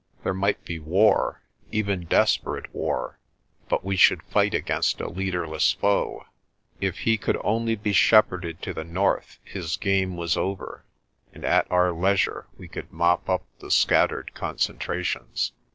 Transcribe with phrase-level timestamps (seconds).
[0.23, 3.19] There might be war, even desperate war,
[3.69, 6.25] but we should fight against a leaderless foe.
[6.79, 10.85] If he could only be shepherded to the north his game was over,
[11.35, 15.51] and at our leisure we could mop up the scattered concentrations.